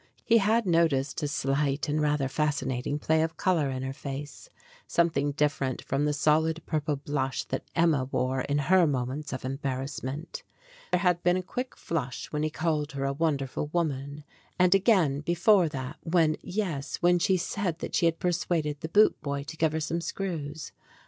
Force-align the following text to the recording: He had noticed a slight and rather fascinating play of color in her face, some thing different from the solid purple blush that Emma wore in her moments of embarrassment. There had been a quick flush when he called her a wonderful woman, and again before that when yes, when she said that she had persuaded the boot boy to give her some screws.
He 0.25 0.39
had 0.39 0.65
noticed 0.65 1.21
a 1.21 1.27
slight 1.27 1.87
and 1.87 2.01
rather 2.01 2.27
fascinating 2.27 2.97
play 2.97 3.21
of 3.21 3.37
color 3.37 3.69
in 3.69 3.83
her 3.83 3.93
face, 3.93 4.49
some 4.87 5.11
thing 5.11 5.31
different 5.31 5.83
from 5.83 6.05
the 6.05 6.11
solid 6.13 6.65
purple 6.65 6.95
blush 6.95 7.43
that 7.43 7.69
Emma 7.75 8.05
wore 8.05 8.41
in 8.41 8.57
her 8.57 8.87
moments 8.87 9.31
of 9.31 9.45
embarrassment. 9.45 10.41
There 10.91 11.01
had 11.01 11.21
been 11.21 11.37
a 11.37 11.43
quick 11.43 11.77
flush 11.77 12.31
when 12.31 12.41
he 12.41 12.49
called 12.49 12.93
her 12.93 13.05
a 13.05 13.13
wonderful 13.13 13.67
woman, 13.67 14.23
and 14.57 14.73
again 14.73 15.19
before 15.21 15.69
that 15.69 15.97
when 16.01 16.35
yes, 16.41 16.95
when 17.03 17.19
she 17.19 17.37
said 17.37 17.77
that 17.77 17.93
she 17.93 18.07
had 18.07 18.17
persuaded 18.17 18.79
the 18.81 18.89
boot 18.89 19.21
boy 19.21 19.43
to 19.43 19.55
give 19.55 19.71
her 19.71 19.79
some 19.79 20.01
screws. 20.01 20.71